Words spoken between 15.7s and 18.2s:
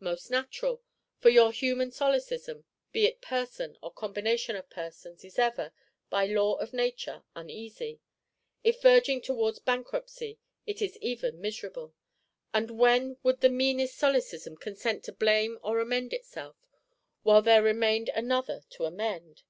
amend itself, while there remained